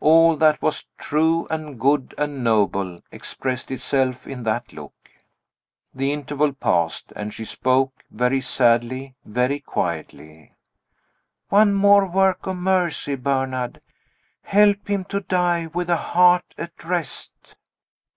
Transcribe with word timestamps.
All 0.00 0.34
that 0.38 0.60
was 0.60 0.88
true 0.98 1.46
and 1.48 1.78
good 1.78 2.12
and 2.18 2.42
noble 2.42 3.02
expressed 3.12 3.70
itself 3.70 4.26
in 4.26 4.42
that 4.42 4.72
look. 4.72 4.92
The 5.94 6.12
interval 6.12 6.52
passed, 6.54 7.12
and 7.14 7.32
she 7.32 7.44
spoke 7.44 8.02
very 8.10 8.40
sadly, 8.40 9.14
very 9.24 9.60
quietly. 9.60 10.56
"One 11.50 11.72
more 11.74 12.04
work 12.06 12.48
of 12.48 12.56
mercy, 12.56 13.14
Bernard. 13.14 13.80
Help 14.42 14.88
him 14.88 15.04
to 15.04 15.20
die 15.20 15.66
with 15.66 15.88
a 15.88 15.96
heart 15.96 16.52
at 16.58 16.82
rest." 16.84 17.54